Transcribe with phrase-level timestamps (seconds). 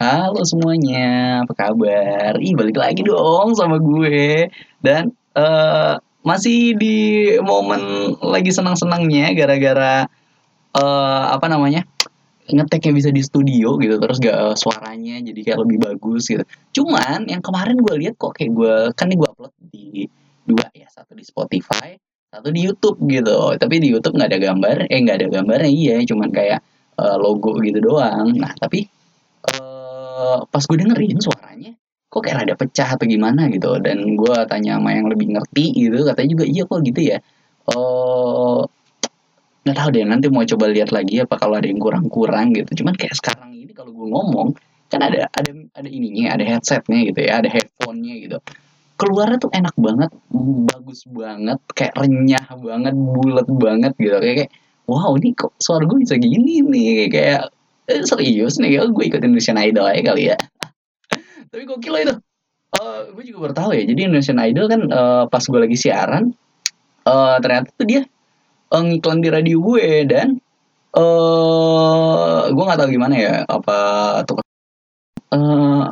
[0.00, 2.40] Halo semuanya, apa kabar?
[2.40, 4.48] Ih, balik lagi dong sama gue.
[4.80, 10.08] Dan uh, masih di momen lagi senang-senangnya gara-gara
[10.72, 11.84] uh, apa namanya?
[12.48, 16.48] ngeteknya bisa di studio gitu terus gak uh, suaranya jadi kayak lebih bagus gitu.
[16.80, 20.08] Cuman yang kemarin gue lihat kok kayak gue kan nih gue upload di
[20.48, 21.92] dua ya, satu di Spotify,
[22.32, 23.52] satu di YouTube gitu.
[23.52, 26.64] Tapi di YouTube nggak ada gambar, eh nggak ada gambarnya iya, cuman kayak
[26.96, 28.32] uh, logo gitu doang.
[28.32, 28.88] Nah tapi
[30.50, 31.72] pas gue dengerin suaranya
[32.10, 33.46] kok kayak rada pecah atau gimana?
[33.46, 33.70] Gitu.
[33.78, 37.18] Dan gue tanya sama yang lebih ngerti gitu katanya juga iya kok gitu ya?
[37.70, 38.66] Uh,
[39.62, 42.82] nggak tahu deh nanti mau coba lihat lagi apa kalau ada yang kurang-kurang gitu.
[42.82, 44.58] Cuman kayak sekarang ini kalau gue ngomong
[44.90, 48.38] kan ada ada ada ininya ada headsetnya gitu ya ada headphonenya gitu.
[48.98, 50.10] Keluarnya tuh enak banget
[50.66, 54.18] bagus banget kayak renyah banget bulat banget gitu.
[54.18, 54.52] Kayak, kayak
[54.90, 57.06] wow ini kok suara gue bisa gini nih?
[57.06, 57.54] Kayak
[57.90, 58.82] eh, serius nih ya?
[58.86, 60.36] Gue ikut Indonesian Idol aja kali ya.
[61.50, 62.14] Tapi gokil itu.
[62.78, 63.82] Uh, gue juga baru tahu ya.
[63.82, 66.30] Jadi Indonesian Idol kan uh, pas gue lagi siaran
[67.04, 68.02] uh, ternyata tuh dia
[68.70, 70.38] uh, ngiklan di radio gue dan
[70.94, 73.78] uh, gue nggak tahu gimana ya apa
[74.22, 74.38] tuh
[75.34, 75.90] uh,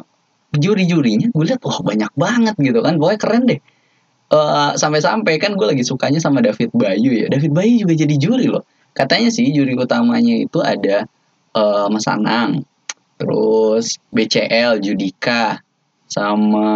[0.55, 2.97] juri-jurinya gue lihat wah banyak banget gitu kan.
[2.97, 3.61] Pokoknya keren deh.
[4.29, 7.27] Uh, sampai-sampai kan gue lagi sukanya sama David Bayu ya.
[7.33, 8.63] David Bayu juga jadi juri loh.
[8.93, 11.09] Katanya sih juri utamanya itu ada
[11.59, 12.63] uh, Mas Anang
[13.19, 15.59] terus BCL Judika
[16.07, 16.71] sama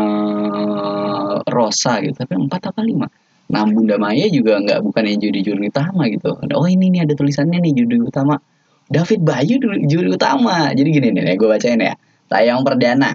[1.46, 3.06] Rosa gitu tapi empat apa lima
[3.52, 6.32] Nah Bunda Maya juga nggak bukan yang juri-juri utama gitu.
[6.56, 8.40] Oh ini nih ada tulisannya nih juri utama.
[8.88, 10.72] David Bayu juri utama.
[10.72, 11.92] Jadi gini nih, gue bacain ya.
[12.32, 13.12] Tayang perdana.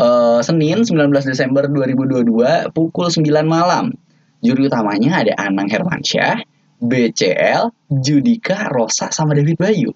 [0.00, 3.94] Uh, Senin 19 Desember 2022 pukul 9 malam.
[4.42, 6.40] Juri utamanya ada Anang Hermansyah,
[6.80, 9.92] BCL, Judika, Rosa, sama David Bayu.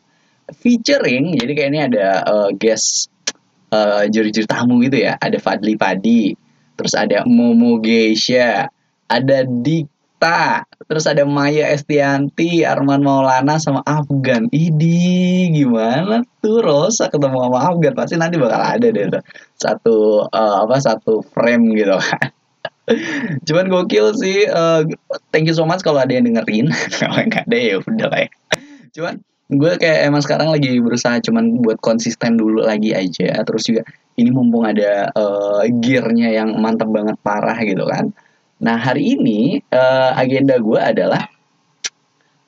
[0.52, 3.08] Featuring, jadi kayak ini ada uh, guest
[3.72, 5.16] uh, juri-juri tamu gitu ya.
[5.16, 6.36] Ada Fadli Padi,
[6.76, 8.68] terus ada Momo Geisha,
[9.08, 14.52] ada Dikta, terus ada Maya Estianti, Arman Maulana sama Afgan.
[14.52, 17.94] Idi, gimana tuh Rosa ketemu sama Afgan?
[17.96, 19.22] Pasti nanti bakal ada deh tuh.
[19.56, 19.96] Satu
[20.28, 22.30] uh, apa satu frame gitu kan.
[23.48, 24.44] Cuman gokil sih.
[24.48, 24.84] Uh,
[25.32, 26.68] thank you so much kalau ada yang dengerin.
[27.00, 28.30] Kalau nggak ada ya udah lah ya.
[28.94, 29.14] Cuman
[29.56, 33.82] gue kayak emang sekarang lagi berusaha cuman buat konsisten dulu lagi aja terus juga
[34.14, 38.14] ini mumpung ada uh, gearnya yang mantep banget parah gitu kan
[38.64, 41.28] Nah hari ini uh, agenda gue adalah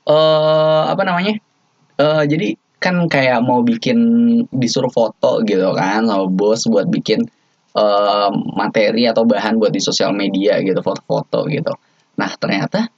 [0.09, 1.37] uh, apa namanya?
[2.01, 3.99] Uh, jadi kan kayak mau bikin
[4.53, 7.25] disuruh foto gitu kan sama bos buat bikin
[7.77, 11.73] uh, materi atau bahan buat di sosial media gitu foto-foto gitu.
[12.17, 12.89] Nah ternyata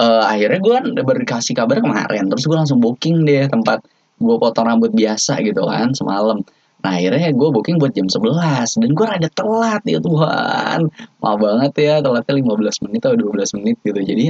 [0.00, 3.84] uh, akhirnya gue baru dikasih kabar kemarin terus gue langsung booking deh tempat
[4.20, 6.40] gue potong rambut biasa gitu kan semalam
[6.80, 10.88] Nah akhirnya gue booking buat jam 11 dan gue rada telat ya Tuhan.
[11.20, 14.00] Maaf banget ya telatnya 15 menit atau 12 menit gitu.
[14.00, 14.26] Jadi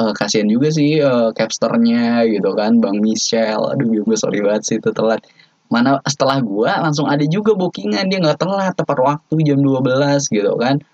[0.00, 3.72] uh, kasihan juga sih uh, capsternya gitu kan Bang Michelle.
[3.72, 5.24] Aduh gue sorry banget sih itu telat.
[5.72, 10.52] Mana setelah gue langsung ada juga bookingan dia nggak telat tepat waktu jam 12 gitu
[10.60, 10.84] kan.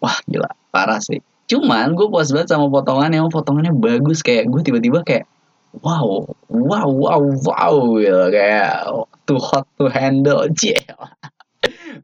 [0.00, 1.20] Wah gila parah sih.
[1.44, 4.24] Cuman gue puas banget sama potongannya, potongannya bagus.
[4.24, 5.24] Kayak gue tiba-tiba kayak
[5.80, 8.24] wow, wow, wow, wow gitu.
[8.32, 8.88] Kayak
[9.28, 10.44] too hot to handle.
[10.58, 10.80] Cie.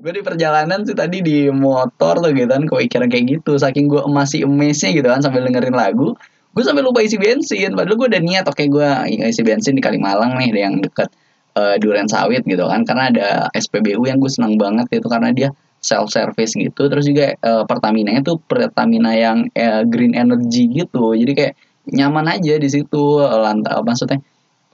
[0.01, 3.56] Gue di perjalanan sih tadi di motor tuh gitu kan kepikiran kayak gitu.
[3.56, 6.17] Saking gue masih amazed gitu kan sambil dengerin lagu
[6.51, 7.75] gue sampai lupa isi bensin.
[7.78, 8.89] Padahal gue udah niat oke gue
[9.31, 11.11] isi bensin di Kalimalang nih yang deket
[11.55, 12.83] uh, Duren Sawit gitu kan.
[12.83, 15.49] Karena ada SPBU yang gue senang banget itu karena dia
[15.80, 16.86] self service gitu.
[16.86, 21.16] Terus juga uh, Pertamina itu Pertamina yang uh, green energy gitu.
[21.16, 21.54] Jadi kayak
[21.91, 24.20] nyaman aja di situ lantai maksudnya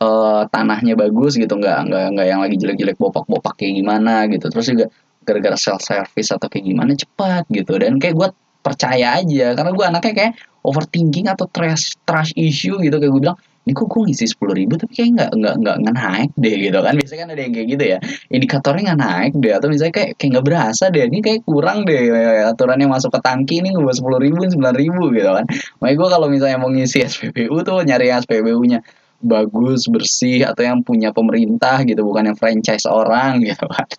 [0.02, 1.54] uh, tanahnya bagus gitu.
[1.54, 4.50] Nggak nggak nggak yang lagi jelek-jelek bopak-bopak kayak gimana gitu.
[4.50, 4.86] Terus juga
[5.26, 7.78] gara-gara self service atau kayak gimana cepat gitu.
[7.78, 8.28] Dan kayak gue
[8.60, 9.54] percaya aja.
[9.54, 10.32] Karena gue anaknya kayak
[10.66, 12.98] overthinking atau trash trash issue gitu.
[12.98, 15.94] Kayak gue bilang ini kok gue ngisi sepuluh ribu tapi kayak nggak nggak nggak nggak
[15.98, 16.94] naik deh gitu kan.
[16.94, 17.98] Biasanya kan ada yang kayak gitu ya.
[18.30, 22.00] Indikatornya nggak naik deh atau misalnya kayak kayak nggak berasa deh ini kayak kurang deh
[22.46, 25.44] aturan yang masuk ke tangki ini gue sepuluh ribu sembilan ribu gitu kan.
[25.82, 28.78] Makanya gue kalau misalnya mau ngisi SPBU tuh nyari SPBU nya
[29.18, 33.90] bagus bersih atau yang punya pemerintah gitu bukan yang franchise orang gitu kan.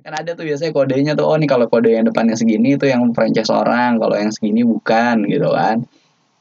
[0.00, 3.02] Kan ada tuh biasanya kodenya tuh oh nih kalau kode yang depannya segini itu yang
[3.18, 5.82] franchise orang kalau yang segini bukan gitu kan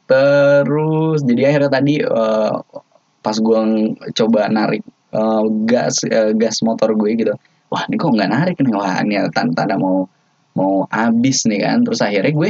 [0.10, 2.58] terus jadi akhirnya tadi uh,
[3.22, 3.60] pas gue
[4.18, 4.82] coba narik
[5.14, 7.34] uh, gas uh, gas motor gue gitu.
[7.70, 8.74] Wah ini kok nggak narik nih?
[8.74, 10.10] Wah ini tanda-tanda mau
[10.58, 11.86] mau habis nih kan.
[11.86, 12.50] Terus akhirnya gue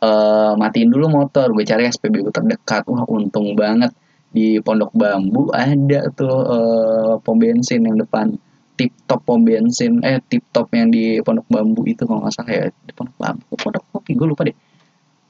[0.00, 1.52] uh, matiin dulu motor.
[1.52, 2.88] Gue cari SPBU terdekat.
[2.88, 3.92] Wah untung banget.
[4.34, 8.32] Di Pondok Bambu ada tuh uh, pom bensin yang depan.
[8.74, 12.50] Tip top pom bensin eh tip top yang di pondok bambu itu kalau nggak salah
[12.50, 12.64] ya.
[12.72, 14.56] Di pondok bambu pondok kopi gue lupa deh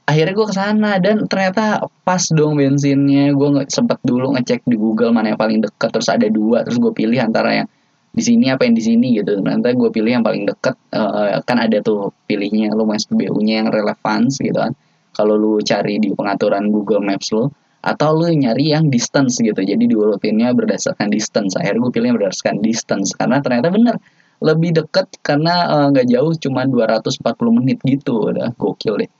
[0.05, 4.77] akhirnya gue ke sana dan ternyata pas dong bensinnya gue nggak sempet dulu ngecek di
[4.77, 7.67] Google mana yang paling dekat terus ada dua terus gue pilih antara yang
[8.15, 9.43] di sini apa yang di sini gitu.
[9.43, 13.69] Nanti gue pilih yang paling dekat uh, kan ada tuh pilihnya lu mau SPBU-nya yang
[13.75, 14.71] relevan gitu kan.
[15.11, 17.51] Kalau lu cari di pengaturan Google Maps lo
[17.83, 19.59] atau lu nyari yang distance gitu.
[19.59, 21.59] Jadi diurutinnya berdasarkan distance.
[21.59, 23.99] Akhirnya gue pilih berdasarkan distance karena ternyata bener
[24.39, 27.19] lebih deket karena eh, nggak uh, jauh cuma 240
[27.59, 28.31] menit gitu.
[28.31, 29.11] Udah gokil deh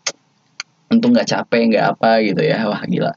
[0.92, 2.66] untung nggak capek nggak apa gitu ya.
[2.70, 3.14] Wah gila.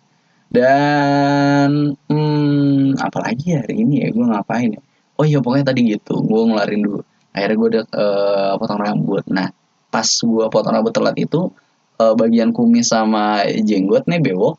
[0.49, 4.83] Dan hmm, apalagi hari ini ya gue ngapain ya?
[5.19, 7.01] Oh iya pokoknya tadi gitu gue ngelarin dulu.
[7.37, 9.25] Akhirnya gue udah uh, potong rambut.
[9.29, 9.53] Nah
[9.89, 11.53] pas gue potong rambut telat itu
[12.01, 14.57] uh, bagian kumis sama jenggot nih bewok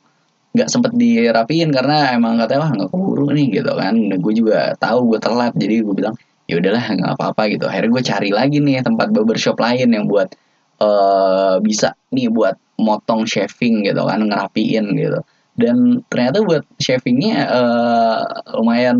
[0.49, 3.93] nggak sempet dirapiin karena emang katanya wah nggak keburu nih gitu kan.
[3.93, 6.15] Nah, gue juga tahu gue telat jadi gue bilang
[6.49, 7.65] ya udahlah nggak apa-apa gitu.
[7.69, 10.33] Akhirnya gue cari lagi nih tempat barbershop lain yang buat
[10.79, 15.19] uh, bisa nih buat motong shaving gitu kan ngerapiin gitu.
[15.59, 18.23] Dan ternyata buat shavingnya uh,
[18.55, 18.99] lumayan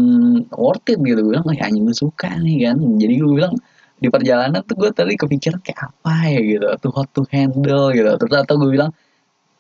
[0.52, 1.24] worth it gitu.
[1.24, 2.78] Gue bilang kayak anjing gue suka nih kan.
[3.00, 3.56] Jadi gue bilang
[4.00, 8.12] di perjalanan tuh gue tadi kepikiran kayak apa ya gitu tuh hot to handle gitu.
[8.20, 8.92] Terus atau gue bilang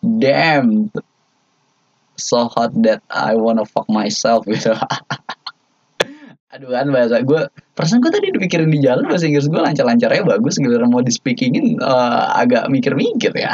[0.03, 0.91] damn
[2.19, 4.75] so hot that I wanna fuck myself gitu
[6.49, 7.41] aduh kan bahasa gue
[7.77, 11.77] perasaan gue tadi dipikirin di jalan bahasa Inggris gue lancar-lancarnya bagus gitu mau di speakingin
[11.77, 13.53] uh, agak mikir-mikir ya.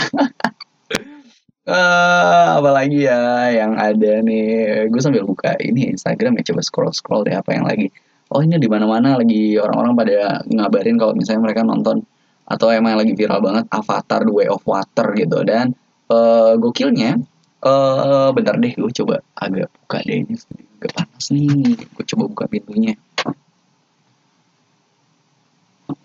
[1.67, 7.27] Uh, apalagi ya yang ada nih gue sambil buka ini Instagram ya coba scroll scroll
[7.27, 7.91] deh apa yang lagi.
[8.31, 11.99] Oh ini di mana mana lagi orang-orang pada ngabarin kalau misalnya mereka nonton
[12.47, 15.43] atau emang lagi viral banget Avatar The Way of Water gitu.
[15.43, 15.75] Dan
[16.07, 17.19] uh, gokilnya
[17.65, 20.33] uh, bentar deh gue coba agak buka deh ini.
[20.79, 21.75] Agak panas nih.
[21.75, 22.93] Gue coba buka pintunya.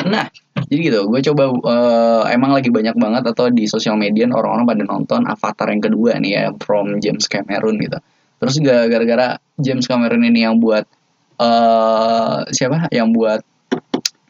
[0.08, 0.26] Nah
[0.66, 1.00] jadi gitu.
[1.06, 5.68] Gue coba uh, emang lagi banyak banget atau di sosial media orang-orang pada nonton Avatar
[5.68, 8.00] yang kedua nih ya from James Cameron gitu.
[8.40, 10.88] Terus gara-gara James Cameron ini yang buat
[11.36, 12.88] uh, siapa?
[12.88, 13.40] Yang buat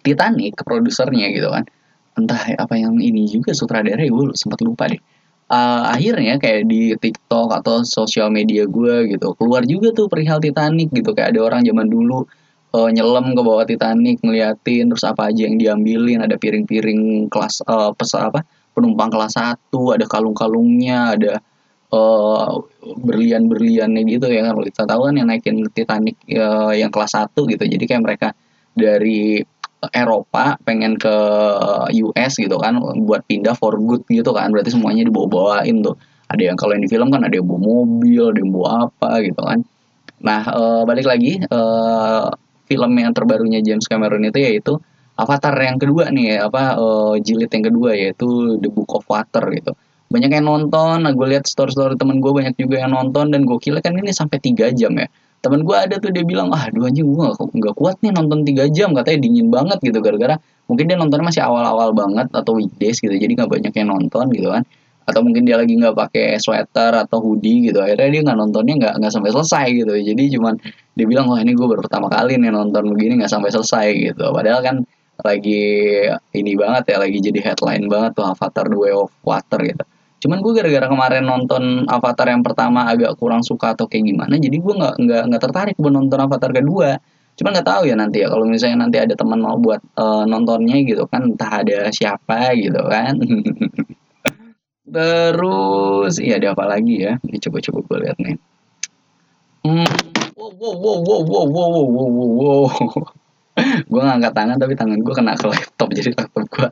[0.02, 1.64] Titanic produsernya gitu kan.
[2.18, 4.98] Entah apa yang ini juga sutradara gue sempat lupa deh
[5.50, 10.94] uh, akhirnya kayak di TikTok atau sosial media gue gitu keluar juga tuh perihal Titanic
[10.94, 11.10] gitu.
[11.12, 12.24] Kayak ada orang zaman dulu
[12.72, 16.22] uh, nyelam ke bawah Titanic ngeliatin terus apa aja yang diambilin.
[16.22, 21.42] Ada piring-piring kelas uh, pesa apa penumpang kelas satu ada kalung-kalungnya ada
[22.80, 27.66] berlian-berliannya gitu ya kan kita tahu kan yang naikin Titanic uh, yang kelas satu gitu.
[27.66, 28.28] Jadi kayak mereka
[28.70, 29.42] dari
[29.96, 31.14] Eropa pengen ke
[32.04, 34.52] US gitu kan buat pindah for good gitu kan.
[34.52, 35.96] Berarti semuanya dibawa-bawain tuh.
[36.30, 39.10] Ada yang kalau yang di film kan ada yang bawa mobil ada yang bawa apa
[39.24, 39.58] gitu kan.
[40.20, 41.60] Nah e, balik lagi e,
[42.68, 44.72] film yang terbarunya James Cameron itu yaitu
[45.18, 46.86] Avatar yang kedua nih apa e,
[47.24, 49.72] jilid yang kedua yaitu The Book of Water gitu.
[50.12, 53.58] Banyak yang nonton nah gue lihat story-story temen gue banyak juga yang nonton dan gue
[53.58, 56.92] kira kan ini sampai tiga jam ya temen gue ada tuh dia bilang ah dua
[56.92, 60.36] anjing gue nggak kuat nih nonton tiga jam katanya dingin banget gitu gara-gara
[60.68, 64.48] mungkin dia nontonnya masih awal-awal banget atau weekdays gitu jadi nggak banyak yang nonton gitu
[64.52, 64.62] kan.
[65.08, 68.94] Atau mungkin dia lagi nggak pakai sweater atau hoodie gitu akhirnya dia nggak nontonnya nggak
[69.02, 69.92] nggak sampai selesai gitu.
[69.98, 70.54] Jadi cuman
[70.94, 74.30] dia bilang wah ini gue baru pertama kali nih nonton begini nggak sampai selesai gitu.
[74.30, 74.76] Padahal kan
[75.24, 75.62] lagi
[76.36, 79.84] ini banget ya lagi jadi headline banget tuh Avatar The Way of Water gitu
[80.20, 84.56] cuman gue gara-gara kemarin nonton Avatar yang pertama agak kurang suka atau kayak gimana jadi
[84.60, 87.00] gue nggak nggak nggak tertarik buat nonton Avatar kedua.
[87.40, 90.76] Cuman nggak tahu ya nanti ya kalau misalnya nanti ada teman mau buat uh, nontonnya
[90.84, 93.16] gitu kan entah ada siapa gitu kan.
[94.94, 97.16] Terus iya ada apa lagi ya?
[97.24, 98.36] Ini coba-coba gue lihat nih.
[99.60, 99.88] Hmm.
[100.40, 102.64] wow wow wow wow wow wow wow wow wow
[103.92, 106.68] gue ngangkat tangan tapi tangan gue kena ke laptop jadi laptop gue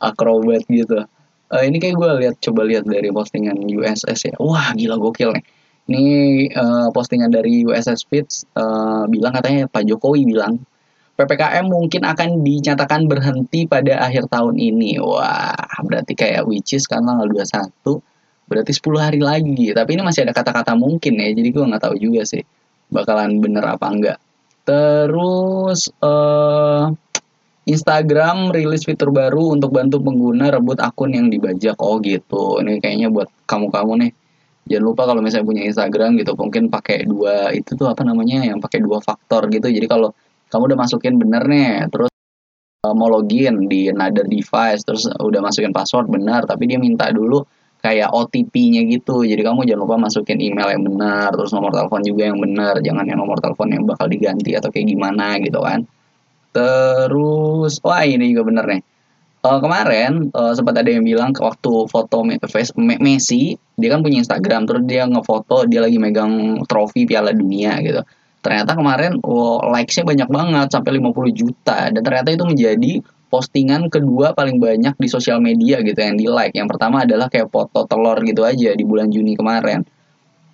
[0.00, 1.04] akrobat gitu
[1.52, 5.44] uh, ini kayak gue lihat coba lihat dari postingan USS ya wah gila gokil nih
[5.86, 6.04] ini
[6.50, 10.58] uh, postingan dari USS Fitz uh, bilang katanya Pak Jokowi bilang
[11.16, 15.00] PPKM mungkin akan dinyatakan berhenti pada akhir tahun ini.
[15.00, 17.72] Wah, berarti kayak which is kan tanggal 21,
[18.52, 19.72] berarti 10 hari lagi.
[19.72, 22.44] Tapi ini masih ada kata-kata mungkin ya, jadi gue nggak tahu juga sih
[22.92, 24.18] bakalan bener apa enggak.
[24.68, 26.92] Terus uh,
[27.66, 31.74] Instagram rilis fitur baru untuk bantu pengguna rebut akun yang dibajak.
[31.82, 32.62] Oh gitu.
[32.62, 34.12] Ini kayaknya buat kamu-kamu nih.
[34.66, 38.62] Jangan lupa kalau misalnya punya Instagram gitu, mungkin pakai dua itu tuh apa namanya yang
[38.62, 39.66] pakai dua faktor gitu.
[39.66, 40.14] Jadi kalau
[40.50, 42.10] kamu udah masukin bener nih, terus
[42.86, 47.46] uh, mau login di another device, terus udah masukin password benar, tapi dia minta dulu
[47.82, 49.22] kayak OTP-nya gitu.
[49.26, 53.06] Jadi kamu jangan lupa masukin email yang benar, terus nomor telepon juga yang benar, jangan
[53.06, 55.86] yang nomor telepon yang bakal diganti atau kayak gimana gitu kan
[56.56, 58.82] terus wah ini juga bener nih.
[59.46, 62.26] Uh, kemarin uh, sempat ada yang bilang waktu foto
[62.82, 68.00] Messi dia kan punya Instagram terus dia ngefoto dia lagi megang trofi Piala Dunia gitu.
[68.42, 71.90] Ternyata kemarin oh, likesnya banyak banget sampai 50 juta.
[71.94, 72.92] Dan ternyata itu menjadi
[73.26, 77.50] postingan kedua paling banyak di sosial media gitu yang di like yang pertama adalah kayak
[77.50, 79.82] foto telur gitu aja di bulan Juni kemarin.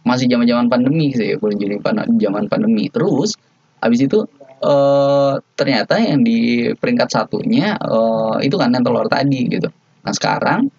[0.02, 1.76] Masih zaman zaman pandemi sih bulan Juni
[2.20, 2.88] zaman pandemi.
[2.92, 3.36] Terus
[3.80, 4.24] habis itu
[4.62, 9.68] uh, ternyata yang di peringkat satunya uh, itu kan yang telur tadi gitu.
[10.02, 10.70] Nah sekarang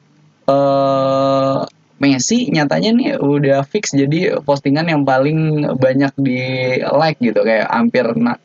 [0.48, 1.64] uh,
[2.04, 6.42] Messi nyatanya nih udah fix jadi postingan yang paling banyak di
[6.84, 7.40] like gitu.
[7.48, 8.44] Kayak hampir 59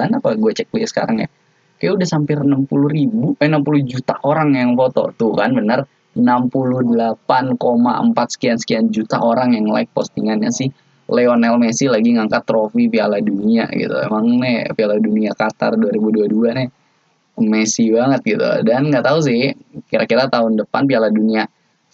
[0.00, 1.28] apa gue cek dulu sekarang ya.
[1.76, 5.12] Kayak udah hampir 60 ribu eh 60 juta orang yang foto.
[5.12, 5.84] Tuh kan bener?
[6.14, 7.26] 68,4
[8.32, 10.70] sekian sekian juta orang yang like postingannya sih
[11.10, 13.92] Lionel Messi lagi ngangkat trofi Piala Dunia gitu.
[14.00, 16.68] Emang nih Piala Dunia Qatar 2022 nih
[17.44, 18.46] Messi banget gitu.
[18.64, 19.52] Dan nggak tahu sih
[19.92, 21.44] kira-kira tahun depan Piala Dunia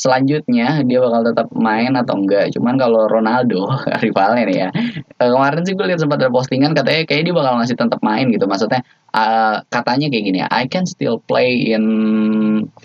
[0.01, 2.49] selanjutnya dia bakal tetap main atau enggak.
[2.57, 3.69] Cuman kalau Ronaldo
[4.05, 4.69] rivalnya nih ya.
[5.21, 8.49] Kemarin sih gue lihat sempat ada postingan katanya kayak dia bakal masih tetap main gitu.
[8.49, 8.81] Maksudnya
[9.13, 11.85] uh, katanya kayak gini, I can still play in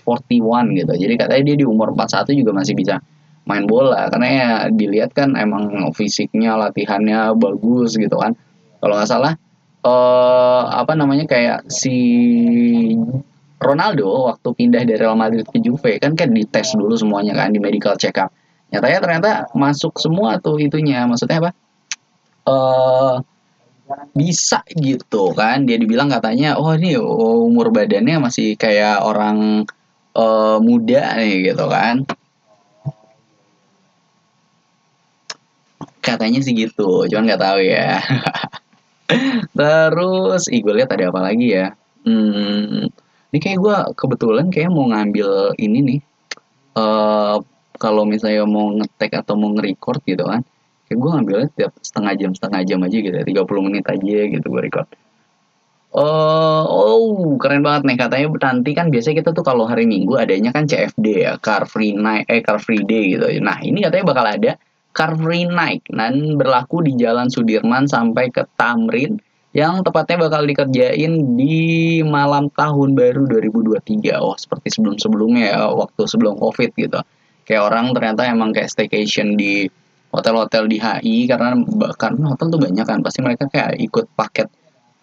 [0.04, 0.92] 41 gitu.
[0.92, 3.00] Jadi katanya dia di umur 41 juga masih bisa
[3.46, 4.10] main bola.
[4.10, 8.34] Karena ya dilihat kan emang fisiknya latihannya bagus gitu kan.
[8.82, 9.32] Kalau nggak salah
[9.86, 11.96] eh, apa namanya kayak si
[13.56, 17.58] Ronaldo waktu pindah dari Real Madrid ke Juve kan kan dites dulu semuanya kan di
[17.58, 18.28] medical check up
[18.68, 21.06] nyatanya ternyata masuk semua tuh itunya.
[21.06, 21.50] Maksudnya apa?
[22.46, 23.14] Eh
[24.12, 25.64] bisa gitu kan.
[25.64, 29.62] Dia dibilang katanya oh ini umur badannya masih kayak orang
[30.16, 32.02] uh, muda nih gitu kan
[36.06, 37.98] katanya sih gitu cuman nggak tahu ya.
[39.58, 41.74] Terus ih gue lihat ada apa lagi ya?
[42.06, 42.86] Hmm,
[43.34, 46.00] ini kayak gue kebetulan kayak mau ngambil ini nih.
[46.76, 47.42] Uh,
[47.76, 50.44] kalau misalnya mau ngetek atau mau nge-record gitu kan
[50.86, 54.46] kayak gue ngambilnya tiap setengah jam setengah jam aja gitu ya 30 menit aja gitu
[54.46, 54.88] gue record.
[55.96, 60.52] Uh, oh, keren banget nih katanya nanti kan biasanya kita tuh kalau hari Minggu adanya
[60.52, 63.24] kan CFD ya, Car Free Night, eh Car Free Day gitu.
[63.40, 64.60] Nah ini katanya bakal ada
[64.96, 69.20] Car Free Night dan berlaku di Jalan Sudirman sampai ke Tamrin
[69.52, 74.16] yang tepatnya bakal dikerjain di malam tahun baru 2023.
[74.16, 77.00] Oh, seperti sebelum-sebelumnya ya, waktu sebelum Covid gitu.
[77.44, 79.68] Kayak orang ternyata emang kayak staycation di
[80.12, 81.56] hotel-hotel di HI karena
[82.00, 84.48] karena hotel tuh banyak kan pasti mereka kayak ikut paket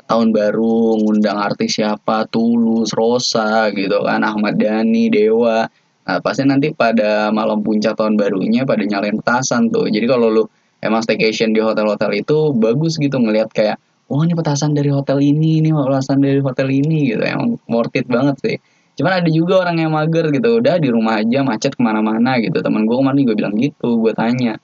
[0.09, 5.69] tahun baru ngundang artis siapa Tulus Rosa gitu kan Ahmad Dhani Dewa
[6.03, 9.87] Nah, pasti nanti pada malam puncak tahun barunya pada nyalain petasan tuh.
[9.87, 10.43] Jadi kalau lu
[10.83, 13.79] emang staycation di hotel-hotel itu bagus gitu ngelihat kayak
[14.11, 17.23] oh ini petasan dari hotel ini, ini petasan dari hotel ini gitu.
[17.23, 18.57] Yang worth it banget sih.
[18.93, 22.61] Cuman ada juga orang yang mager gitu, udah di rumah aja macet ke mana-mana gitu.
[22.61, 24.59] Temen gue kemarin juga bilang gitu, gue tanya.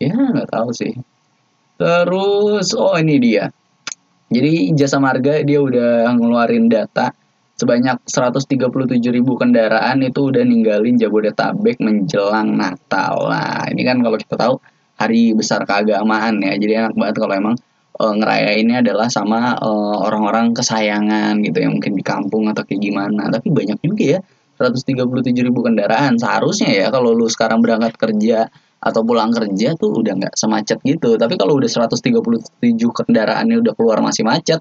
[0.00, 0.94] Ya nggak tahu sih.
[1.74, 3.50] Terus, oh ini dia.
[4.30, 7.12] Jadi jasa marga dia udah ngeluarin data
[7.54, 8.70] sebanyak 137
[9.14, 13.30] ribu kendaraan itu udah ninggalin Jabodetabek menjelang Natal.
[13.30, 14.54] Nah, ini kan kalau kita tahu
[14.98, 16.58] hari besar keagamaan ya.
[16.58, 17.54] Jadi enak banget kalau emang
[17.94, 23.30] e, ngerayainnya adalah sama orang orang-orang kesayangan gitu ya mungkin di kampung atau kayak gimana.
[23.30, 24.20] Tapi banyak juga ya
[24.58, 26.18] 137 ribu kendaraan.
[26.18, 28.50] Seharusnya ya kalau lu sekarang berangkat kerja
[28.84, 31.16] atau pulang kerja tuh udah nggak semacet gitu.
[31.16, 32.18] Tapi kalau udah 137
[32.82, 34.60] kendaraannya udah keluar masih macet,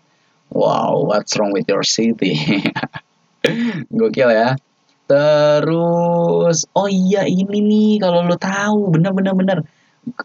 [0.54, 2.38] Wow, what's wrong with your city?
[3.98, 4.54] Gokil ya.
[5.10, 9.58] Terus, oh iya ini nih kalau lo tahu, bener-bener bener.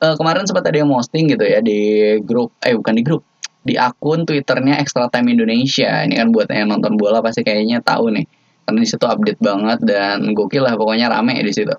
[0.04, 3.24] Uh, kemarin sempat ada yang posting gitu ya di grup, eh bukan di grup,
[3.64, 6.04] di akun Twitternya Extra Time Indonesia.
[6.04, 8.28] Ini kan buat yang nonton bola pasti kayaknya tahu nih,
[8.68, 11.72] karena di situ update banget dan gokil lah pokoknya rame di situ.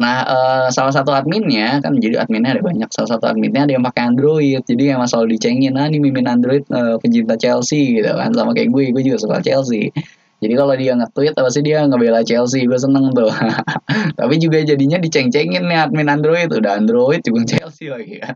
[0.00, 2.88] Nah, uh, salah satu adminnya kan jadi adminnya ada banyak.
[2.88, 4.64] Salah satu adminnya ada yang pakai Android.
[4.64, 8.32] Jadi yang selalu dicengin, nah ini mimin Android uh, pencinta Chelsea gitu kan.
[8.32, 9.92] Sama kayak gue, gue juga suka Chelsea.
[10.40, 13.28] Jadi kalau dia nge-tweet pasti dia ngebela Chelsea, gue seneng tuh.
[14.18, 18.34] Tapi juga jadinya diceng-cengin nih admin Android, udah Android juga Chelsea lagi kan.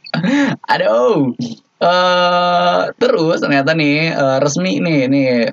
[0.72, 1.36] Aduh.
[1.84, 5.52] Uh, terus ternyata nih uh, resmi nih nih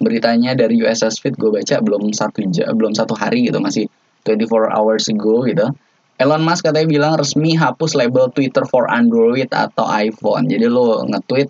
[0.00, 3.84] beritanya dari USS Fit gue baca belum satu jam, belum satu hari gitu masih
[4.24, 5.66] 24 hours ago gitu.
[6.20, 10.46] Elon Musk katanya bilang resmi hapus label Twitter for Android atau iPhone.
[10.46, 11.48] Jadi lo nge-tweet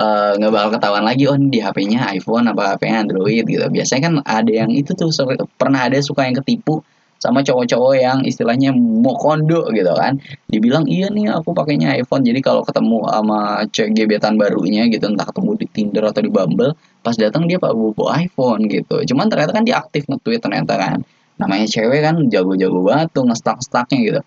[0.00, 3.66] uh, nggak bakal ketahuan lagi oh di HP-nya iPhone apa HP-nya Android gitu.
[3.68, 5.12] Biasanya kan ada yang itu tuh
[5.60, 6.80] pernah ada suka yang ketipu
[7.24, 10.20] sama cowok-cowok yang istilahnya mau kondo gitu kan
[10.52, 15.24] dibilang iya nih aku pakainya iPhone jadi kalau ketemu sama cewek gebetan barunya gitu entah
[15.24, 19.56] ketemu di Tinder atau di Bumble pas datang dia pak bawa iPhone gitu cuman ternyata
[19.56, 21.00] kan dia aktif nge-tweet ternyata kan
[21.40, 24.20] namanya cewek kan jago-jago banget tuh nge-stack-stacknya gitu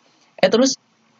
[0.44, 0.76] eh terus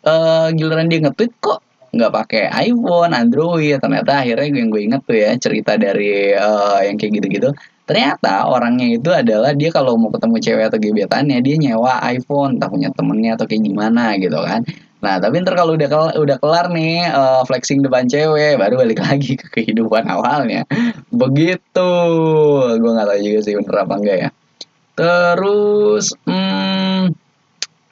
[0.06, 1.60] uh, giliran dia nge-tweet kok
[1.98, 3.79] nggak pakai iPhone, Android.
[3.79, 7.50] Ternyata akhirnya yang gue inget tuh ya cerita dari uh, yang kayak gitu-gitu.
[7.88, 12.75] Ternyata orangnya itu adalah dia kalau mau ketemu cewek atau gebetannya dia nyewa iPhone, tak
[12.75, 14.62] punya temennya atau kayak gimana gitu kan.
[15.00, 19.00] Nah tapi ntar kalau udah kelar, udah kelar nih uh, flexing depan cewek, baru balik
[19.00, 20.67] lagi ke kehidupan awalnya.
[21.15, 21.91] Begitu,
[22.75, 24.29] gue nggak tahu juga sih bener apa enggak ya.
[24.98, 27.13] Terus, hmm,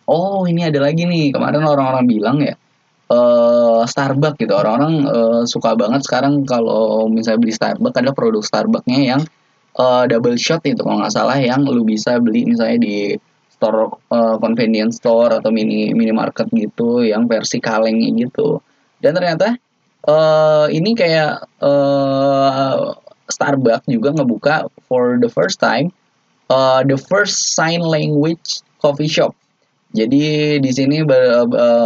[0.10, 1.30] oh ini ada lagi nih.
[1.30, 2.58] Kemarin orang-orang bilang ya
[3.10, 4.54] uh, Starbucks gitu.
[4.54, 9.22] Orang-orang uh, suka banget sekarang kalau misalnya beli Starbucks ada produk Starbucksnya yang
[9.78, 12.98] uh, double shot itu kalau nggak salah yang lu bisa beli misalnya di
[13.56, 18.60] store uh, convenience store atau mini minimarket gitu yang versi kalengnya gitu.
[19.00, 19.56] Dan ternyata
[20.10, 22.98] uh, ini kayak uh,
[23.30, 25.90] Starbucks juga ngebuka for the first time
[26.50, 29.36] uh, the first sign language coffee shop
[29.96, 31.08] jadi di sini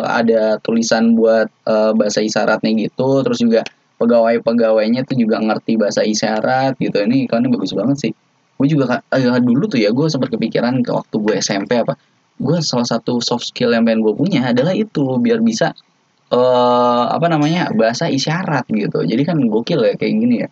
[0.10, 3.62] ada tulisan buat uh, bahasa isyaratnya gitu, terus juga
[4.01, 7.06] pegawai-pegawainya tuh juga ngerti bahasa isyarat gitu.
[7.06, 8.12] Ini iklannya bagus banget sih.
[8.58, 12.01] Gue juga uh, dulu tuh ya gue sempat kepikiran ke waktu gue SMP apa.
[12.42, 15.78] Gue salah satu soft skill yang pengen gue punya adalah itu biar bisa
[16.34, 19.06] uh, apa namanya bahasa isyarat gitu.
[19.06, 20.50] Jadi kan gokil ya kayak gini ya.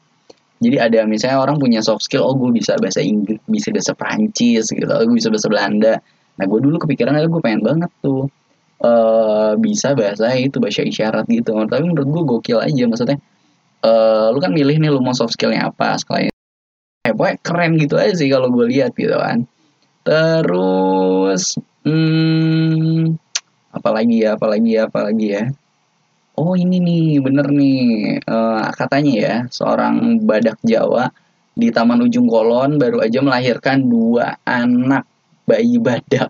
[0.57, 4.73] Jadi ada misalnya orang punya soft skill, oh gue bisa bahasa Inggris, bisa bahasa Prancis
[4.73, 6.01] gitu, gue bisa bahasa Belanda
[6.37, 8.29] Nah gue dulu kepikiran gue pengen banget tuh
[8.85, 11.53] uh, bisa bahasa itu bahasa isyarat gitu.
[11.65, 13.19] Tapi menurut gue gokil aja maksudnya.
[13.85, 16.33] Uh, lu kan milih nih lu mau soft skillnya apa sekalian.
[17.05, 19.45] Eh pokoknya keren gitu aja sih kalau gue lihat gitu kan.
[20.01, 23.19] Terus, hmm,
[23.75, 25.43] apalagi ya, apalagi ya, apalagi ya.
[26.37, 27.81] Oh ini nih, bener nih,
[28.29, 31.09] uh, katanya ya, seorang badak Jawa
[31.57, 35.09] di Taman Ujung Kolon baru aja melahirkan dua anak
[35.49, 36.29] bayi badak.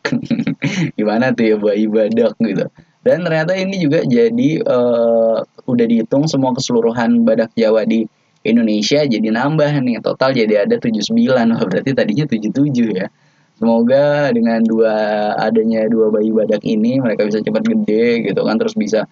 [0.97, 2.71] Gimana tuh ya bayi badak gitu.
[3.03, 8.07] Dan ternyata ini juga jadi uh, udah dihitung semua keseluruhan badak Jawa di
[8.47, 9.99] Indonesia jadi nambah nih.
[9.99, 13.11] Total jadi ada 79 Wah, berarti tadinya 77 ya.
[13.59, 14.95] Semoga dengan dua
[15.35, 19.03] adanya dua bayi badak ini mereka bisa cepat gede gitu kan terus bisa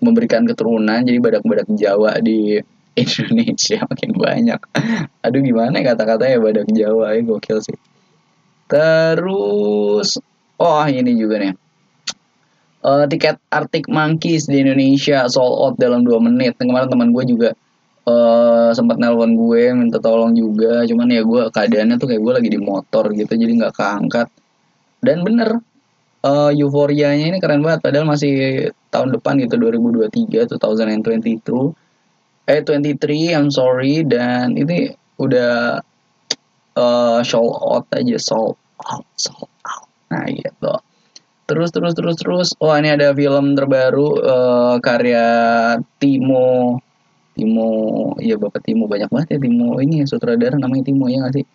[0.00, 2.60] memberikan keturunan jadi badak-badak Jawa di
[3.00, 4.60] Indonesia makin banyak
[5.22, 7.78] aduh gimana ya kata-kata ya badak Jawa ya gokil sih
[8.70, 10.08] Terus,
[10.62, 11.54] oh ini juga nih.
[12.80, 16.54] Uh, tiket Arctic Monkeys di Indonesia sold out dalam 2 menit.
[16.56, 17.50] Kemarin teman gue juga
[18.08, 20.86] uh, sempat nelpon gue minta tolong juga.
[20.86, 24.30] Cuman ya gue keadaannya tuh kayak gue lagi di motor gitu, jadi nggak keangkat.
[25.02, 25.58] Dan bener,
[26.22, 27.82] uh, euforianya ini keren banget.
[27.82, 31.74] Padahal masih tahun depan gitu 2023, 2022.
[32.50, 34.02] Eh 23, I'm sorry.
[34.02, 34.90] Dan ini
[35.22, 35.78] udah
[36.74, 39.86] uh, sold out aja sold out sold out.
[40.10, 40.74] Nah gitu.
[41.46, 42.48] Terus terus terus terus.
[42.62, 45.26] Oh ini ada film terbaru uh, karya
[45.98, 46.78] Timo
[47.34, 47.70] Timo
[48.18, 48.86] ya bapak Timo.
[48.90, 49.78] Banyak banget ya Timo.
[49.78, 51.46] Ini sutradara namanya Timo ya nggak sih?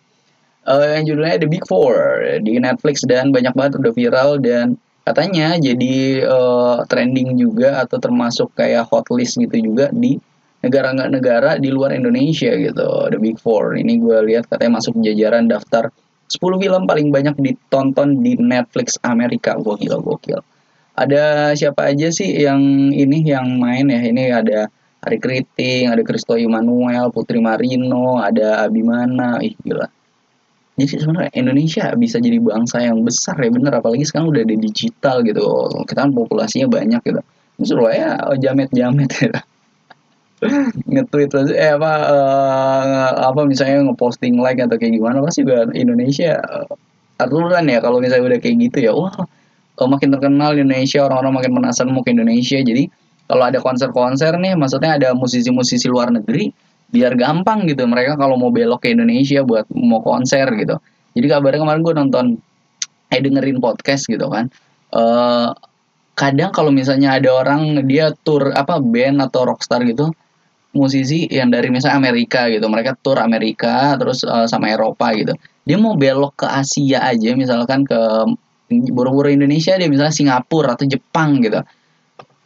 [0.66, 1.94] Uh, yang judulnya The Big Four
[2.42, 4.74] di Netflix dan banyak banget udah viral dan
[5.06, 10.18] katanya jadi uh, trending juga atau termasuk kayak hot list gitu juga di
[10.66, 13.78] negara nggak negara di luar Indonesia gitu The Big Four.
[13.78, 15.94] Ini gue lihat katanya masuk jajaran daftar
[16.26, 19.54] 10 film paling banyak ditonton di Netflix Amerika.
[19.54, 20.42] Gokil gokil.
[20.98, 24.02] Ada siapa aja sih yang ini yang main ya?
[24.02, 24.66] Ini ada
[25.06, 29.38] Ari Kriting ada Kristo Immanuel Putri Marino ada Abimana.
[29.38, 29.86] Ih gila
[30.76, 33.72] jadi sebenarnya Indonesia bisa jadi bangsa yang besar ya bener.
[33.72, 35.44] Apalagi sekarang udah ada digital gitu.
[35.88, 37.20] Kita kan populasinya banyak gitu.
[37.64, 39.40] Suruh ya jamet-jamet gitu
[40.92, 46.68] nge-tweet eh apa uh, apa misalnya ngeposting like atau kayak gimana pasti juga Indonesia uh,
[47.16, 47.80] aturan ya.
[47.80, 49.16] Kalau misalnya udah kayak gitu ya wah
[49.80, 52.60] uh, makin terkenal Indonesia orang-orang makin penasaran mau ke Indonesia.
[52.60, 52.84] Jadi
[53.24, 56.52] kalau ada konser-konser nih maksudnya ada musisi-musisi luar negeri
[56.90, 57.84] biar gampang gitu.
[57.86, 60.78] Mereka kalau mau belok ke Indonesia buat mau konser gitu.
[61.16, 62.24] Jadi kabarnya kemarin gue nonton
[63.10, 64.50] eh dengerin podcast gitu kan.
[64.92, 65.50] Uh,
[66.16, 70.08] kadang kalau misalnya ada orang dia tour apa band atau rockstar gitu
[70.76, 72.68] musisi yang dari misalnya Amerika gitu.
[72.68, 75.32] Mereka tour Amerika terus uh, sama Eropa gitu.
[75.66, 77.98] Dia mau belok ke Asia aja misalkan ke
[78.70, 81.62] buru-buru Indonesia dia misalnya Singapura atau Jepang gitu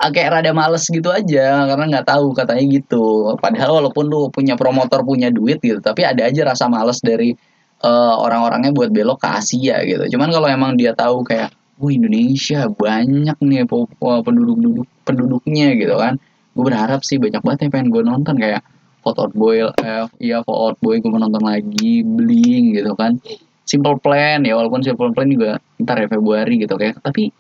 [0.01, 5.05] kayak rada males gitu aja karena nggak tahu katanya gitu padahal walaupun lu punya promotor
[5.05, 7.37] punya duit gitu tapi ada aja rasa males dari
[7.85, 10.17] uh, orang-orangnya buat belok ke Asia gitu.
[10.17, 16.21] Cuman kalau emang dia tahu kayak, wah Indonesia banyak nih penduduk-penduduk penduduknya gitu kan.
[16.53, 18.63] Gue berharap sih banyak banget yang pengen gue nonton kayak
[19.01, 23.17] Fall Out Boy, eh, iya Fall Out Boy gue nonton lagi, Bling gitu kan.
[23.65, 27.31] Simple Plan ya walaupun Simple Plan juga ntar ya Februari gitu kayak tapi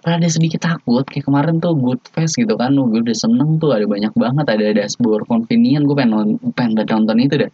[0.00, 3.84] ada sedikit takut kayak kemarin tuh good face gitu kan gue udah seneng tuh ada
[3.84, 7.52] banyak banget ada dashboard convenient gue pengen pengen nonton itu deh.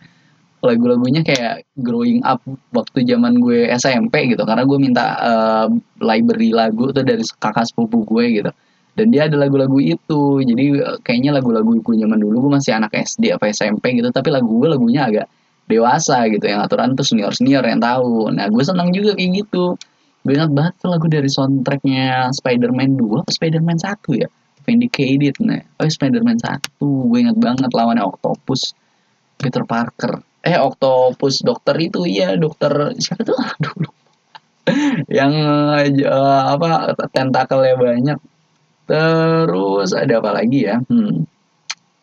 [0.59, 2.43] Lagu-lagunya kayak growing up
[2.75, 5.67] waktu zaman gue SMP gitu karena gue minta uh,
[6.03, 8.51] library lagu tuh dari kakak sepupu gue gitu.
[8.99, 12.95] Dan dia ada lagu-lagu itu jadi uh, kayaknya lagu-lagu gue zaman dulu gue masih anak
[12.95, 15.27] SD apa SMP gitu tapi lagu gue lagunya agak
[15.69, 18.31] dewasa gitu yang aturan tuh senior senior yang tahu.
[18.31, 19.79] Nah gue senang juga kayak gitu
[20.29, 24.29] gue ingat banget tuh lagu dari soundtracknya Spider-Man 2 atau Spider-Man 1 ya?
[24.69, 25.65] Vindicated nah.
[25.81, 28.77] Oh Spider-Man 1 gue ingat banget lawannya Octopus
[29.41, 30.21] Peter Parker.
[30.45, 32.93] Eh Octopus dokter itu iya dokter.
[33.01, 33.41] Siapa tuh?
[33.57, 33.89] Aduh.
[35.09, 35.33] Yang
[36.05, 38.19] uh, apa tentakelnya banyak.
[38.85, 40.77] Terus ada apa lagi ya?
[40.85, 41.25] Hmm.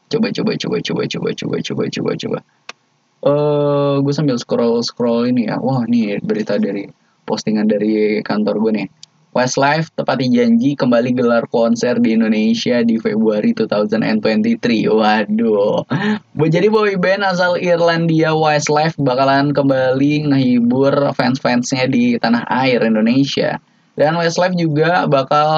[0.10, 2.40] coba coba coba coba coba coba coba coba coba.
[3.22, 5.62] Eh uh, gue sambil scroll scroll ini ya.
[5.62, 8.88] Wah nih berita dari postingan dari kantor gue nih
[9.36, 14.88] Westlife tepati janji kembali gelar konser di Indonesia di Februari 2023.
[14.88, 15.84] Waduh.
[16.40, 23.60] Jadi boy band asal Irlandia Westlife bakalan kembali ngehibur fans-fansnya di tanah air Indonesia.
[24.00, 25.52] Dan Westlife juga bakal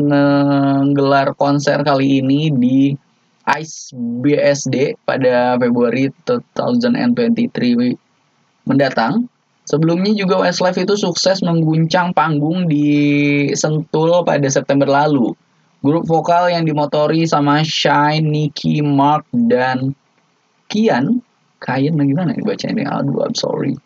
[0.00, 2.96] ngegelar konser kali ini di
[3.60, 3.92] Ice
[4.24, 7.92] BSD pada Februari 2023
[8.64, 9.28] mendatang
[9.68, 12.88] Sebelumnya juga Westlife itu sukses mengguncang panggung di
[13.52, 15.36] Sentul pada September lalu.
[15.84, 19.92] Grup vokal yang dimotori sama Shine, Nicky, Mark, dan
[20.72, 21.20] Kian.
[21.60, 22.82] Kian gimana nih baca ini?
[22.88, 23.76] Aduh, I'm sorry.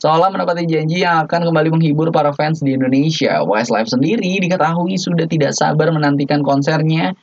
[0.00, 3.40] Seolah mendapati janji yang akan kembali menghibur para fans di Indonesia.
[3.40, 7.16] Westlife sendiri diketahui sudah tidak sabar menantikan konsernya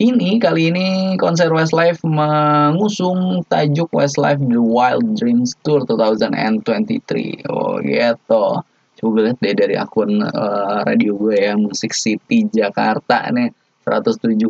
[0.00, 0.86] ini kali ini
[1.20, 7.44] konser Westlife mengusung tajuk Westlife The Wild Dreams Tour 2023.
[7.52, 8.64] Oh gitu.
[9.00, 13.52] Coba lihat deh dari akun uh, radio gue ya Musik City Jakarta nih
[13.84, 14.48] 107,5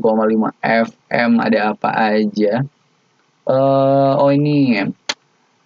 [0.63, 2.63] FM ada apa aja.
[3.43, 4.87] Uh, oh ini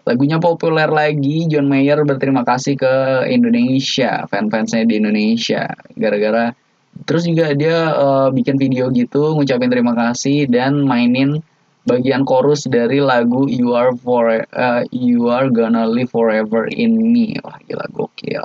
[0.08, 2.94] lagunya populer lagi John Mayer berterima kasih ke
[3.28, 6.56] Indonesia fan-fansnya di Indonesia gara-gara
[7.02, 11.42] terus juga dia uh, bikin video gitu ngucapin terima kasih dan mainin
[11.84, 17.36] bagian chorus dari lagu You Are For uh, You Are Gonna Live Forever in Me.
[17.44, 18.44] Wah gila gokil.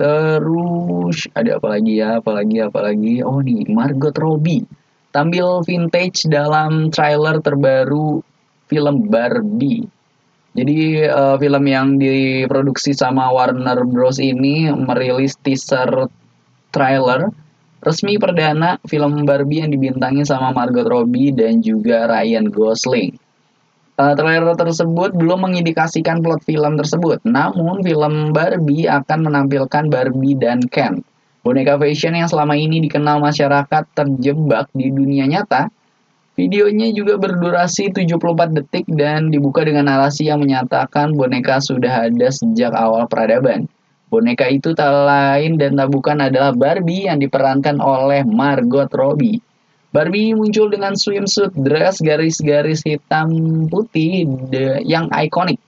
[0.00, 3.20] Terus ada apa lagi ya apa lagi apa lagi?
[3.20, 4.64] Oh nih Margot Robbie.
[5.12, 8.20] Tampil vintage dalam trailer terbaru
[8.68, 9.84] film Barbie.
[10.56, 14.18] Jadi uh, film yang diproduksi sama Warner Bros.
[14.18, 16.08] ini merilis teaser
[16.72, 17.30] trailer
[17.78, 23.14] resmi perdana film Barbie yang dibintangi sama Margot Robbie dan juga Ryan Gosling.
[23.98, 30.62] Uh, trailer tersebut belum mengindikasikan plot film tersebut, namun film Barbie akan menampilkan Barbie dan
[30.70, 31.02] Ken.
[31.42, 35.70] Boneka fashion yang selama ini dikenal masyarakat terjebak di dunia nyata.
[36.38, 42.70] Videonya juga berdurasi 74 detik dan dibuka dengan narasi yang menyatakan boneka sudah ada sejak
[42.78, 43.66] awal peradaban.
[44.08, 49.36] Boneka itu tak lain dan tak bukan adalah Barbie yang diperankan oleh Margot Robbie.
[49.92, 53.28] Barbie muncul dengan swimsuit dress garis-garis hitam
[53.68, 54.24] putih
[54.84, 55.60] yang ikonik.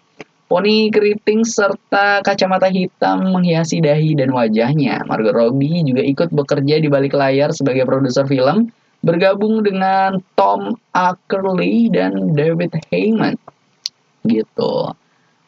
[0.50, 5.06] Poni keriting serta kacamata hitam menghiasi dahi dan wajahnya.
[5.06, 8.66] Margot Robbie juga ikut bekerja di balik layar sebagai produser film,
[9.00, 13.38] bergabung dengan Tom Ackerley dan David Heyman.
[14.26, 14.90] Gitu.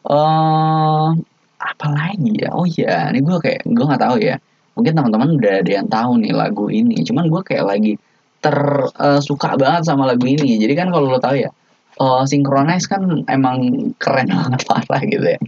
[0.06, 1.18] Uh,
[1.62, 2.50] apa lagi ya?
[2.50, 4.36] Oh iya ini gue kayak gue nggak tahu ya.
[4.74, 7.06] Mungkin teman-teman udah ada yang tahu nih lagu ini.
[7.06, 7.92] Cuman gue kayak lagi
[8.42, 10.58] tersuka eh, uh, banget sama lagu ini.
[10.58, 11.50] Jadi kan kalau lo tahu ya
[12.00, 15.40] uh, Synchronize kan emang keren banget parah gitu ya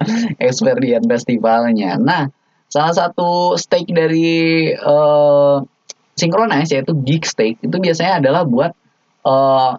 [0.42, 1.96] experience festivalnya.
[1.96, 2.28] Nah
[2.68, 5.62] salah satu stake dari uh,
[6.14, 8.72] Synchronize yaitu Geek Stake itu biasanya adalah buat
[9.26, 9.78] uh,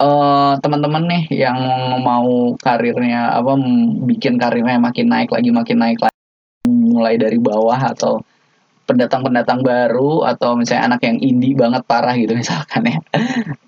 [0.00, 1.58] uh, teman-teman nih yang
[2.00, 3.52] mau karirnya apa
[4.08, 6.18] bikin karirnya makin naik lagi makin naik lagi
[6.66, 8.24] mulai dari bawah atau
[8.90, 12.98] pendatang-pendatang baru atau misalnya anak yang indie banget parah gitu misalkan ya.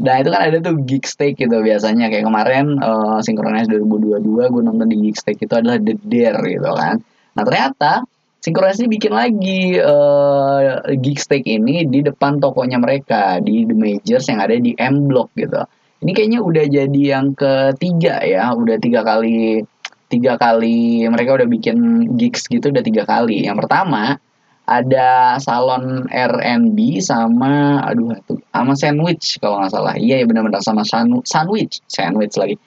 [0.03, 4.18] Nah itu kan ada tuh gig stake gitu biasanya kayak kemarin uh, Synchronize 2022
[4.51, 6.99] gue nonton di gig stake itu adalah The Dare gitu kan.
[7.38, 8.03] Nah ternyata
[8.42, 14.42] Synchronize bikin lagi uh, gig stake ini di depan tokonya mereka di The Majors yang
[14.42, 15.62] ada di M Block gitu.
[16.03, 19.62] Ini kayaknya udah jadi yang ketiga ya, udah tiga kali
[20.11, 23.47] tiga kali mereka udah bikin gigs gitu udah tiga kali.
[23.47, 24.19] Yang pertama
[24.67, 29.95] ada salon R&B sama aduh itu sama sandwich kalau nggak salah.
[29.95, 30.83] Iya ya benar-benar sama
[31.23, 32.59] sandwich sandwich lagi.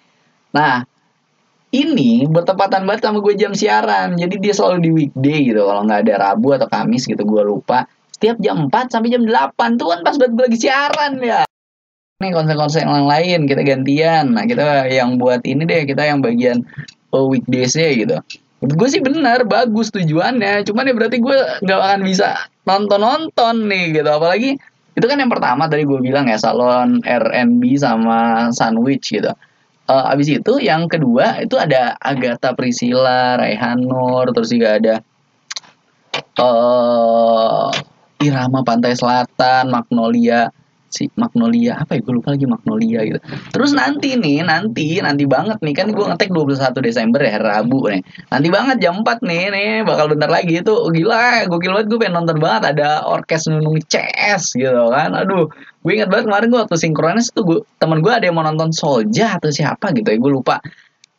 [0.56, 0.88] Nah
[1.76, 4.16] ini bertepatan banget sama gue jam siaran.
[4.16, 7.84] Jadi dia selalu di weekday gitu kalau nggak ada Rabu atau Kamis gitu gue lupa.
[8.16, 11.44] Setiap jam 4 sampai jam 8 tuh kan pas banget gue lagi siaran ya
[12.24, 14.32] nih konser-konser yang lain kita gantian.
[14.32, 16.64] Nah kita yang buat ini deh kita yang bagian
[17.12, 18.16] oh, weekdaysnya gitu.
[18.64, 20.64] Menurut gue sih benar bagus tujuannya.
[20.64, 24.08] Cuman ya berarti gue nggak akan bisa nonton nonton nih gitu.
[24.08, 24.56] Apalagi
[24.96, 29.36] itu kan yang pertama tadi gue bilang ya salon R&B sama sandwich gitu.
[29.86, 34.96] Uh, abis itu yang kedua itu ada Agatha Priscilla Raihan Nur terus juga ada
[36.42, 37.70] uh,
[38.18, 40.50] Irama Pantai Selatan Magnolia
[40.96, 41.76] si Magnolia.
[41.84, 42.02] Apa ya?
[42.08, 43.20] Gue lupa lagi Magnolia gitu.
[43.52, 45.76] Terus nanti nih nanti nanti banget nih.
[45.76, 48.02] Kan gue ngetek 21 Desember ya Rabu nih.
[48.32, 49.70] Nanti banget jam 4 nih nih.
[49.84, 50.72] Bakal bentar lagi itu.
[50.72, 51.86] Gila gue banget.
[51.92, 52.64] Gue pengen nonton banget.
[52.72, 55.12] Ada orkes nunung CS gitu kan.
[55.12, 55.52] Aduh
[55.86, 58.72] gue ingat banget kemarin gue waktu sinkronis tuh gue temen gue ada yang mau nonton
[58.72, 60.18] Solja atau siapa gitu ya.
[60.18, 60.64] Gue lupa.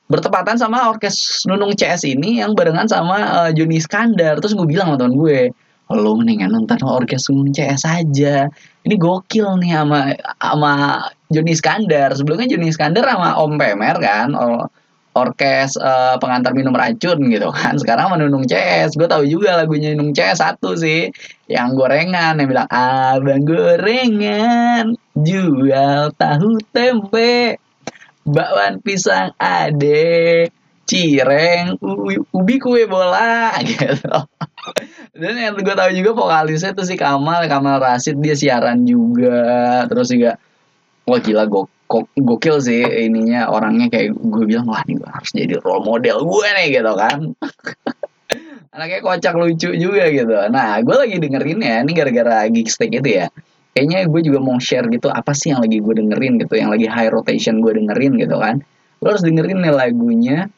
[0.07, 4.39] Bertepatan sama orkes Nunung CS ini yang barengan sama uh, Juni Iskandar.
[4.39, 5.51] Terus gue bilang sama temen gue
[5.95, 8.51] lo mendingan nonton orkes Nunung CS aja.
[8.83, 10.01] Ini gokil nih sama
[10.43, 10.73] sama
[11.31, 12.11] Joni Iskandar.
[12.19, 14.67] Sebelumnya Joni Iskandar sama Om Pemer kan or,
[15.17, 17.79] orkes uh, pengantar minum racun gitu kan.
[17.81, 21.07] Sekarang menunung CS gue tahu juga lagunya Nunung CS satu sih.
[21.47, 27.63] Yang gorengan yang bilang abang gorengan jual tahu tempe
[28.27, 30.51] bakwan pisang ade
[30.87, 31.83] cireng
[32.31, 34.15] ubi kue bola gitu.
[35.13, 39.83] Dan yang gue tahu juga vokalisnya itu si Kamal Kamal Rasid dia siaran juga.
[39.91, 40.39] Terus juga
[41.07, 45.31] wah gila go, go, gokil sih ininya orangnya kayak gue bilang wah ini gue harus
[45.35, 47.19] jadi role model gue nih gitu kan.
[48.77, 50.37] Anaknya kocak lucu juga gitu.
[50.53, 53.27] Nah gue lagi dengerin ya ini gara-gara Geekstick itu ya.
[53.75, 56.87] Kayaknya gue juga mau share gitu apa sih yang lagi gue dengerin gitu yang lagi
[56.89, 58.63] high rotation gue dengerin gitu kan.
[59.01, 60.49] Lo harus dengerin nih lagunya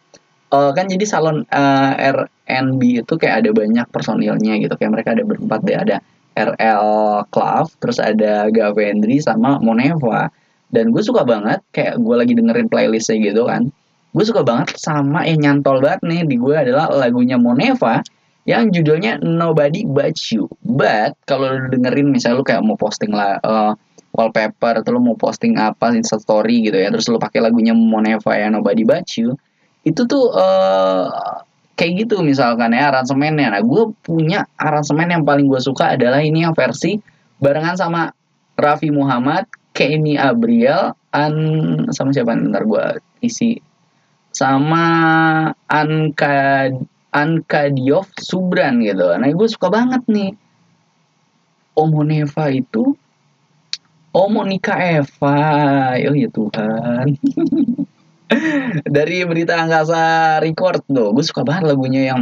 [0.52, 4.74] uh, kan jadi salon uh, R&B itu kayak ada banyak personilnya gitu.
[4.76, 5.76] Kayak mereka ada berempat deh.
[5.76, 5.96] Ada
[6.38, 6.86] RL
[7.34, 10.30] Club terus ada Gavendri sama Moneva.
[10.68, 13.72] Dan gue suka banget kayak gue lagi dengerin playlistnya gitu kan.
[14.12, 18.00] Gue suka banget sama yang nyantol banget nih di gue adalah lagunya Moneva
[18.48, 20.48] yang judulnya Nobody But You.
[20.64, 23.72] But kalau lu dengerin misalnya lu kayak mau posting lah uh,
[24.16, 28.32] wallpaper atau lu mau posting apa insta story gitu ya terus lu pakai lagunya Moneva
[28.32, 29.36] ya Nobody But You
[29.88, 31.08] itu tuh uh,
[31.78, 33.54] kayak gitu misalkan ya aransemennya.
[33.54, 37.00] Nah gue punya aransemen yang paling gue suka adalah ini yang versi
[37.40, 38.12] barengan sama
[38.58, 41.34] Raffi Muhammad, Kenny Abriel, An
[41.94, 42.86] sama siapa ntar gue
[43.24, 43.56] isi
[44.34, 44.84] sama
[45.70, 46.68] Anka
[47.14, 49.08] Anka Diov Subran gitu.
[49.14, 50.34] Nah gue suka banget nih.
[51.78, 52.98] Omoneva itu
[54.10, 55.38] Omonika Eva,
[55.94, 57.06] oh ya Tuhan.
[58.96, 62.20] dari berita angkasa record tuh gue suka banget lagunya yang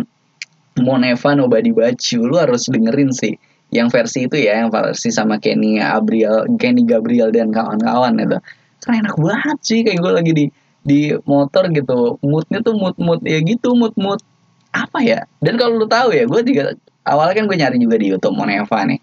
[0.78, 3.34] Moneva Nobody Bacu lu harus dengerin sih
[3.74, 8.38] yang versi itu ya yang versi sama Kenny Gabriel Kenny Gabriel dan kawan-kawan itu.
[8.78, 10.44] Karena enak banget sih kayak gue lagi di
[10.86, 12.22] di motor gitu.
[12.22, 14.22] Moodnya tuh mood mood ya gitu mood mood
[14.70, 15.26] apa ya?
[15.42, 18.86] Dan kalau lu tahu ya gue juga awalnya kan gue nyari juga di YouTube Moneva
[18.86, 19.00] nih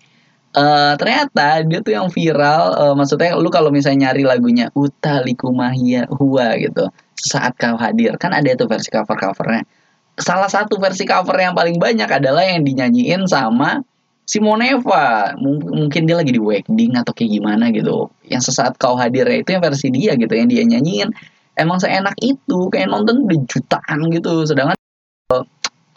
[0.53, 6.05] Uh, ternyata dia tuh yang viral uh, maksudnya lu kalau misalnya nyari lagunya Utaliku Mahia
[6.05, 9.65] Hua gitu saat kau hadir kan ada tuh versi cover covernya
[10.13, 13.81] salah satu versi cover yang paling banyak adalah yang dinyanyiin sama
[14.23, 18.07] Simoneva mungkin dia lagi di wedding atau kayak gimana gitu.
[18.23, 21.11] Yang sesaat kau hadir itu yang versi dia gitu yang dia nyanyiin.
[21.59, 24.47] Emang seenak itu kayak nonton udah jutaan gitu.
[24.47, 24.79] Sedangkan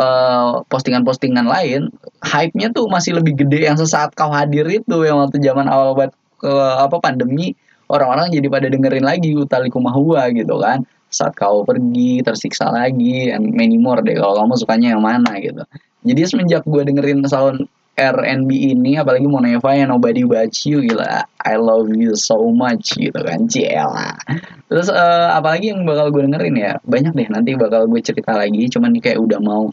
[0.00, 1.92] uh, postingan-postingan lain
[2.24, 6.12] hype-nya tuh masih lebih gede yang sesaat kau hadir itu yang waktu zaman awal buat
[6.36, 7.56] ke apa pandemi
[7.88, 10.84] orang-orang jadi pada dengerin lagi Utaliku Mahua gitu kan.
[11.06, 15.62] Saat kau pergi tersiksa lagi and many more deh kalau kamu sukanya yang mana gitu.
[16.06, 21.56] Jadi semenjak gue dengerin sound R&B ini apalagi Moneva yang Nobody But You gila I
[21.56, 24.20] love you so much gitu kan Ciela
[24.68, 28.68] terus uh, apalagi yang bakal gue dengerin ya banyak deh nanti bakal gue cerita lagi
[28.68, 29.72] cuman nih kayak udah mau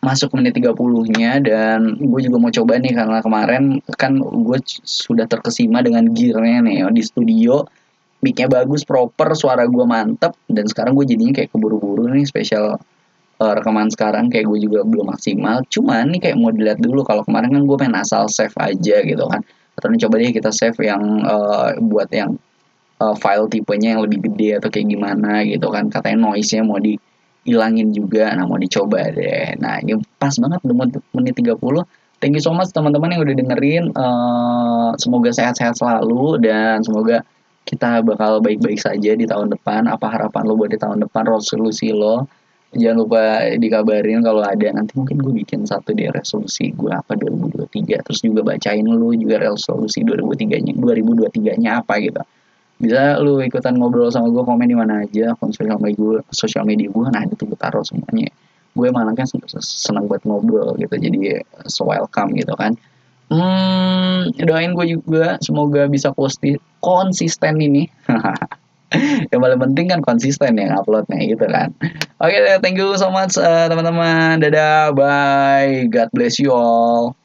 [0.00, 5.84] masuk menit 30-nya dan gue juga mau coba nih karena kemarin kan gue sudah terkesima
[5.84, 7.68] dengan gearnya nih di studio.
[8.20, 12.76] Mic bagus proper suara gue mantep dan sekarang gue jadinya kayak keburu-buru nih spesial
[13.40, 15.64] uh, rekaman sekarang kayak gue juga belum maksimal.
[15.72, 19.24] Cuman nih kayak mau dilihat dulu kalau kemarin kan gue pengen asal save aja gitu
[19.24, 19.40] kan.
[19.76, 22.36] Atau coba deh kita save yang uh, buat yang
[23.00, 25.88] uh, file tipenya yang lebih gede atau kayak gimana gitu kan.
[25.88, 27.00] Katanya noise nya mau di
[27.44, 28.32] hilangin juga.
[28.36, 29.56] Nah mau dicoba deh.
[29.60, 30.60] Nah ini pas banget
[31.14, 31.56] menit 30
[32.20, 33.84] thank you so much teman-teman yang udah dengerin.
[33.96, 37.24] Uh, semoga sehat-sehat selalu dan semoga
[37.64, 39.88] kita bakal baik-baik saja di tahun depan.
[39.88, 42.28] Apa harapan lo buat di tahun depan resolusi lo?
[42.70, 43.22] Jangan lupa
[43.58, 48.46] dikabarin kalau ada nanti mungkin gue bikin satu deh resolusi gue apa 2023 terus juga
[48.46, 52.22] bacain lu juga resolusi 2023 nya 2023 nya apa gitu
[52.80, 56.64] bisa lu ikutan ngobrol sama gue komen di mana aja akun sosial media gue sosial
[56.64, 58.32] media gue nah itu gue taruh semuanya.
[58.72, 59.28] Gue malah kan
[59.60, 62.72] senang buat ngobrol gitu jadi so welcome gitu kan.
[63.28, 67.84] Hmm doain gue juga semoga bisa posti konsisten ini.
[69.30, 71.70] Yang paling penting kan konsisten ya uploadnya gitu kan.
[72.18, 74.40] Oke okay, thank you so much uh, teman-teman.
[74.40, 75.86] Dadah bye.
[75.92, 77.19] God bless you all